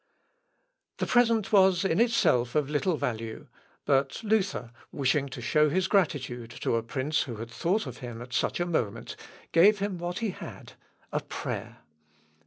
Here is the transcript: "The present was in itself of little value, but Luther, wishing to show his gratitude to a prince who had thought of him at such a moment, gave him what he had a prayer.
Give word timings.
"The 0.97 1.05
present 1.05 1.53
was 1.53 1.85
in 1.85 2.01
itself 2.01 2.55
of 2.55 2.71
little 2.71 2.97
value, 2.97 3.45
but 3.85 4.23
Luther, 4.23 4.71
wishing 4.91 5.29
to 5.29 5.41
show 5.43 5.69
his 5.69 5.87
gratitude 5.87 6.49
to 6.61 6.75
a 6.75 6.81
prince 6.81 7.21
who 7.29 7.35
had 7.35 7.51
thought 7.51 7.85
of 7.85 7.97
him 7.99 8.19
at 8.19 8.33
such 8.33 8.59
a 8.59 8.65
moment, 8.65 9.15
gave 9.51 9.77
him 9.77 9.99
what 9.99 10.17
he 10.17 10.31
had 10.31 10.73
a 11.11 11.19
prayer. 11.19 11.81